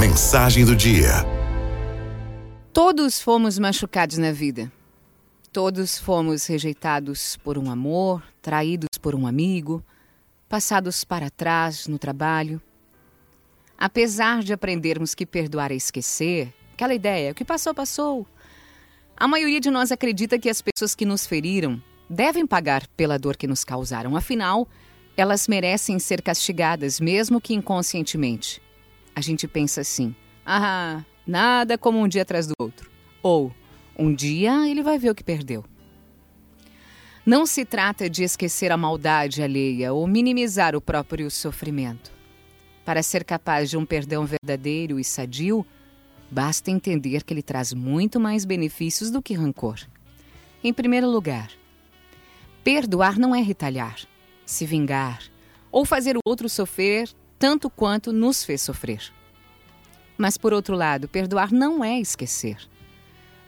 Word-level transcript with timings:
mensagem 0.00 0.64
do 0.64 0.74
dia. 0.74 1.26
Todos 2.72 3.20
fomos 3.20 3.58
machucados 3.58 4.16
na 4.16 4.32
vida. 4.32 4.72
Todos 5.52 5.98
fomos 5.98 6.46
rejeitados 6.46 7.36
por 7.36 7.58
um 7.58 7.70
amor, 7.70 8.22
traídos 8.40 8.96
por 8.98 9.14
um 9.14 9.26
amigo, 9.26 9.84
passados 10.48 11.04
para 11.04 11.28
trás 11.28 11.86
no 11.86 11.98
trabalho. 11.98 12.62
Apesar 13.76 14.42
de 14.42 14.54
aprendermos 14.54 15.14
que 15.14 15.26
perdoar 15.26 15.70
é 15.70 15.74
esquecer, 15.74 16.54
aquela 16.72 16.94
ideia, 16.94 17.32
o 17.32 17.34
que 17.34 17.44
passou, 17.44 17.74
passou. 17.74 18.26
A 19.14 19.28
maioria 19.28 19.60
de 19.60 19.70
nós 19.70 19.92
acredita 19.92 20.38
que 20.38 20.48
as 20.48 20.62
pessoas 20.62 20.94
que 20.94 21.04
nos 21.04 21.26
feriram 21.26 21.78
devem 22.08 22.46
pagar 22.46 22.88
pela 22.96 23.18
dor 23.18 23.36
que 23.36 23.46
nos 23.46 23.64
causaram. 23.64 24.16
Afinal, 24.16 24.66
elas 25.14 25.46
merecem 25.46 25.98
ser 25.98 26.22
castigadas, 26.22 27.00
mesmo 27.00 27.38
que 27.38 27.52
inconscientemente. 27.52 28.62
A 29.14 29.20
gente 29.20 29.46
pensa 29.48 29.80
assim: 29.80 30.14
ah, 30.44 31.04
nada 31.26 31.76
como 31.76 31.98
um 31.98 32.08
dia 32.08 32.22
atrás 32.22 32.46
do 32.46 32.54
outro. 32.58 32.90
Ou 33.22 33.54
um 33.98 34.14
dia 34.14 34.68
ele 34.68 34.82
vai 34.82 34.98
ver 34.98 35.10
o 35.10 35.14
que 35.14 35.24
perdeu. 35.24 35.64
Não 37.24 37.44
se 37.44 37.64
trata 37.64 38.08
de 38.08 38.24
esquecer 38.24 38.72
a 38.72 38.76
maldade 38.76 39.42
alheia 39.42 39.92
ou 39.92 40.06
minimizar 40.06 40.74
o 40.74 40.80
próprio 40.80 41.30
sofrimento. 41.30 42.10
Para 42.84 43.02
ser 43.02 43.24
capaz 43.24 43.68
de 43.68 43.76
um 43.76 43.84
perdão 43.84 44.24
verdadeiro 44.24 44.98
e 44.98 45.04
sadio, 45.04 45.64
basta 46.30 46.70
entender 46.70 47.22
que 47.22 47.32
ele 47.32 47.42
traz 47.42 47.72
muito 47.72 48.18
mais 48.18 48.44
benefícios 48.44 49.10
do 49.10 49.22
que 49.22 49.34
rancor. 49.34 49.78
Em 50.64 50.72
primeiro 50.72 51.08
lugar, 51.08 51.50
perdoar 52.64 53.18
não 53.18 53.34
é 53.34 53.42
retalhar, 53.42 54.00
se 54.44 54.64
vingar 54.64 55.22
ou 55.70 55.84
fazer 55.84 56.16
o 56.16 56.20
outro 56.24 56.48
sofrer 56.48 57.08
tanto 57.40 57.70
quanto 57.70 58.12
nos 58.12 58.44
fez 58.44 58.60
sofrer. 58.60 59.02
Mas, 60.18 60.36
por 60.36 60.52
outro 60.52 60.76
lado, 60.76 61.08
perdoar 61.08 61.50
não 61.50 61.82
é 61.82 61.98
esquecer. 61.98 62.58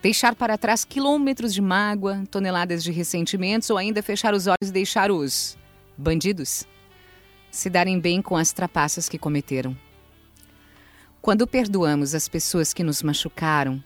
Deixar 0.00 0.34
para 0.34 0.56
trás 0.56 0.82
quilômetros 0.82 1.52
de 1.52 1.60
mágoa, 1.60 2.24
toneladas 2.30 2.82
de 2.82 2.90
ressentimentos 2.90 3.68
ou 3.68 3.76
ainda 3.76 4.02
fechar 4.02 4.32
os 4.32 4.46
olhos 4.46 4.70
e 4.70 4.72
deixar 4.72 5.10
os 5.12 5.58
bandidos 5.96 6.66
se 7.50 7.68
darem 7.68 8.00
bem 8.00 8.22
com 8.22 8.34
as 8.34 8.50
trapaças 8.50 9.10
que 9.10 9.18
cometeram. 9.18 9.76
Quando 11.20 11.46
perdoamos 11.46 12.14
as 12.14 12.26
pessoas 12.26 12.72
que 12.72 12.82
nos 12.82 13.02
machucaram, 13.02 13.84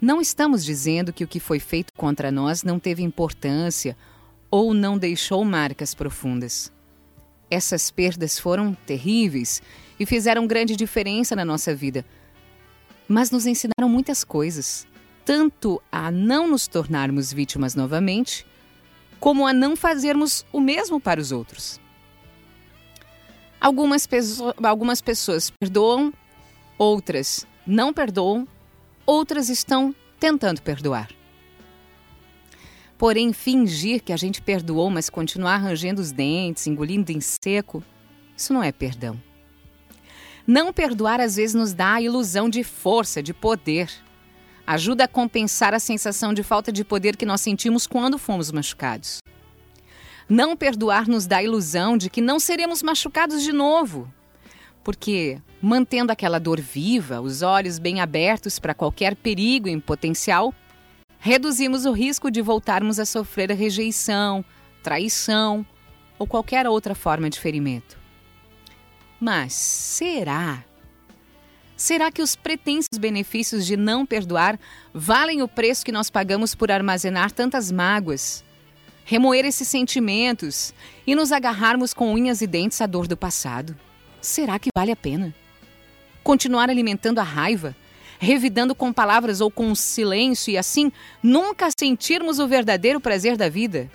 não 0.00 0.20
estamos 0.20 0.64
dizendo 0.64 1.12
que 1.12 1.24
o 1.24 1.28
que 1.28 1.40
foi 1.40 1.58
feito 1.58 1.92
contra 1.96 2.30
nós 2.30 2.62
não 2.62 2.78
teve 2.78 3.02
importância 3.02 3.96
ou 4.48 4.72
não 4.72 4.96
deixou 4.96 5.44
marcas 5.44 5.94
profundas. 5.94 6.72
Essas 7.52 7.90
perdas 7.90 8.38
foram 8.38 8.72
terríveis 8.86 9.60
e 10.00 10.06
fizeram 10.06 10.46
grande 10.46 10.74
diferença 10.74 11.36
na 11.36 11.44
nossa 11.44 11.74
vida, 11.74 12.02
mas 13.06 13.30
nos 13.30 13.44
ensinaram 13.44 13.90
muitas 13.90 14.24
coisas 14.24 14.86
tanto 15.22 15.82
a 15.92 16.10
não 16.10 16.48
nos 16.48 16.66
tornarmos 16.66 17.30
vítimas 17.30 17.74
novamente, 17.74 18.46
como 19.20 19.46
a 19.46 19.52
não 19.52 19.76
fazermos 19.76 20.46
o 20.50 20.60
mesmo 20.60 20.98
para 20.98 21.20
os 21.20 21.30
outros. 21.30 21.78
Algumas, 23.60 24.08
algumas 24.62 25.02
pessoas 25.02 25.50
perdoam, 25.50 26.10
outras 26.78 27.46
não 27.66 27.92
perdoam, 27.92 28.48
outras 29.04 29.50
estão 29.50 29.94
tentando 30.18 30.62
perdoar. 30.62 31.10
Porém, 33.02 33.32
fingir 33.32 34.00
que 34.00 34.12
a 34.12 34.16
gente 34.16 34.40
perdoou, 34.40 34.88
mas 34.88 35.10
continuar 35.10 35.54
arranjando 35.54 36.00
os 36.00 36.12
dentes, 36.12 36.68
engolindo 36.68 37.10
em 37.10 37.20
seco, 37.20 37.82
isso 38.36 38.52
não 38.52 38.62
é 38.62 38.70
perdão. 38.70 39.20
Não 40.46 40.72
perdoar 40.72 41.20
às 41.20 41.34
vezes 41.34 41.52
nos 41.52 41.72
dá 41.72 41.94
a 41.94 42.00
ilusão 42.00 42.48
de 42.48 42.62
força, 42.62 43.20
de 43.20 43.34
poder 43.34 43.90
ajuda 44.64 45.02
a 45.02 45.08
compensar 45.08 45.74
a 45.74 45.80
sensação 45.80 46.32
de 46.32 46.44
falta 46.44 46.70
de 46.70 46.84
poder 46.84 47.16
que 47.16 47.26
nós 47.26 47.40
sentimos 47.40 47.88
quando 47.88 48.18
fomos 48.18 48.52
machucados. 48.52 49.18
Não 50.28 50.56
perdoar 50.56 51.08
nos 51.08 51.26
dá 51.26 51.38
a 51.38 51.42
ilusão 51.42 51.96
de 51.96 52.08
que 52.08 52.20
não 52.20 52.38
seremos 52.38 52.84
machucados 52.84 53.42
de 53.42 53.52
novo, 53.52 54.08
porque, 54.84 55.42
mantendo 55.60 56.12
aquela 56.12 56.38
dor 56.38 56.60
viva, 56.60 57.20
os 57.20 57.42
olhos 57.42 57.80
bem 57.80 58.00
abertos 58.00 58.60
para 58.60 58.74
qualquer 58.74 59.16
perigo 59.16 59.68
em 59.68 59.80
potencial, 59.80 60.54
reduzimos 61.24 61.84
o 61.84 61.92
risco 61.92 62.32
de 62.32 62.42
voltarmos 62.42 62.98
a 62.98 63.06
sofrer 63.06 63.52
a 63.52 63.54
rejeição, 63.54 64.44
traição 64.82 65.64
ou 66.18 66.26
qualquer 66.26 66.66
outra 66.66 66.96
forma 66.96 67.30
de 67.30 67.38
ferimento. 67.38 67.96
Mas 69.20 69.52
será 69.52 70.64
Será 71.76 72.10
que 72.12 72.22
os 72.22 72.36
pretensos 72.36 72.98
benefícios 72.98 73.64
de 73.64 73.76
não 73.76 74.04
perdoar 74.04 74.58
valem 74.92 75.42
o 75.42 75.48
preço 75.48 75.84
que 75.84 75.92
nós 75.92 76.10
pagamos 76.10 76.56
por 76.56 76.70
armazenar 76.70 77.30
tantas 77.30 77.70
mágoas? 77.70 78.44
Remoer 79.04 79.44
esses 79.44 79.66
sentimentos 79.66 80.74
e 81.06 81.14
nos 81.14 81.32
agarrarmos 81.32 81.94
com 81.94 82.12
unhas 82.12 82.40
e 82.40 82.46
dentes 82.48 82.80
à 82.80 82.86
dor 82.86 83.06
do 83.06 83.16
passado? 83.16 83.76
Será 84.20 84.58
que 84.58 84.70
vale 84.76 84.92
a 84.92 84.96
pena? 84.96 85.34
Continuar 86.22 86.68
alimentando 86.68 87.18
a 87.18 87.24
raiva, 87.24 87.74
revidando 88.22 88.72
com 88.72 88.92
palavras 88.92 89.40
ou 89.40 89.50
com 89.50 89.74
silêncio 89.74 90.52
e 90.52 90.56
assim 90.56 90.92
nunca 91.20 91.68
sentirmos 91.76 92.38
o 92.38 92.46
verdadeiro 92.46 93.00
prazer 93.00 93.36
da 93.36 93.48
vida? 93.48 93.90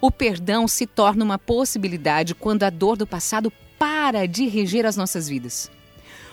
O 0.00 0.10
perdão 0.10 0.66
se 0.66 0.84
torna 0.86 1.24
uma 1.24 1.38
possibilidade 1.38 2.34
quando 2.34 2.64
a 2.64 2.70
dor 2.70 2.96
do 2.96 3.06
passado 3.06 3.52
para 3.78 4.26
de 4.26 4.48
reger 4.48 4.84
as 4.84 4.96
nossas 4.96 5.28
vidas 5.28 5.70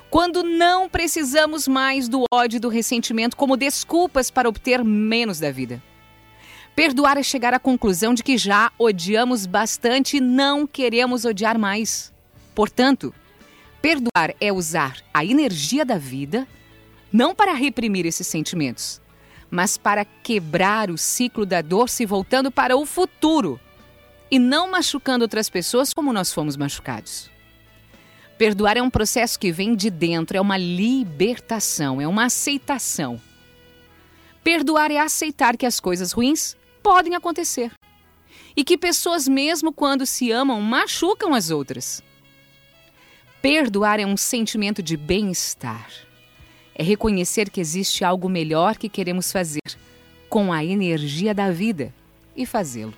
quando 0.10 0.42
não 0.42 0.90
precisamos 0.90 1.68
mais 1.68 2.10
do 2.10 2.24
ódio 2.34 2.58
e 2.58 2.60
do 2.60 2.68
ressentimento 2.68 3.38
como 3.38 3.56
desculpas 3.56 4.32
para 4.32 4.50
obter 4.50 4.84
menos 4.84 5.40
da 5.40 5.52
vida. 5.52 5.82
Perdoar 6.76 7.18
é 7.18 7.22
chegar 7.22 7.54
à 7.54 7.60
conclusão 7.60 8.14
de 8.14 8.24
que 8.24 8.36
já 8.36 8.72
odiamos 8.80 9.46
bastante 9.46 10.18
e 10.18 10.22
não 10.22 10.66
queremos 10.66 11.26
odiar 11.26 11.60
mais. 11.60 12.12
Portanto, 12.56 13.14
perdoar 13.84 14.34
é 14.42 14.52
usar 14.52 14.98
a 15.14 15.24
energia 15.24 15.86
da 15.86 16.00
vida 16.00 16.48
não 17.12 17.34
para 17.34 17.54
reprimir 17.54 18.06
esses 18.06 18.28
sentimentos, 18.28 19.02
mas 19.50 19.78
para 19.78 20.06
quebrar 20.06 20.92
o 20.92 20.98
ciclo 20.98 21.46
da 21.46 21.62
dor 21.62 21.90
se 21.90 22.06
voltando 22.06 22.52
para 22.52 22.78
o 22.78 22.86
futuro 22.86 23.60
e 24.30 24.38
não 24.38 24.70
machucando 24.70 25.24
outras 25.24 25.50
pessoas 25.50 25.94
como 25.94 26.14
nós 26.14 26.32
fomos 26.32 26.56
machucados. 26.56 27.30
Perdoar 28.38 28.78
é 28.78 28.82
um 28.82 28.90
processo 28.90 29.38
que 29.40 29.52
vem 29.52 29.76
de 29.76 29.90
dentro, 29.90 30.38
é 30.38 30.42
uma 30.42 30.58
libertação, 30.58 32.00
é 32.00 32.08
uma 32.08 32.26
aceitação. 32.26 33.20
Perdoar 34.44 34.92
é 34.92 34.98
aceitar 34.98 35.58
que 35.58 35.66
as 35.66 35.80
coisas 35.80 36.12
ruins 36.12 36.56
podem 36.82 37.16
acontecer 37.16 37.72
e 38.56 38.64
que 38.64 38.78
pessoas, 38.78 39.28
mesmo 39.28 39.74
quando 39.74 40.06
se 40.06 40.32
amam, 40.32 40.62
machucam 40.62 41.34
as 41.34 41.50
outras. 41.50 42.02
Perdoar 43.42 44.00
é 44.00 44.06
um 44.06 44.18
sentimento 44.18 44.82
de 44.82 44.96
bem-estar. 44.96 46.09
É 46.80 46.82
reconhecer 46.82 47.50
que 47.50 47.60
existe 47.60 48.06
algo 48.06 48.30
melhor 48.30 48.78
que 48.78 48.88
queremos 48.88 49.34
fazer 49.34 49.60
com 50.30 50.54
a 50.54 50.64
energia 50.64 51.34
da 51.34 51.52
vida 51.52 51.94
e 52.34 52.46
fazê-lo. 52.46 52.94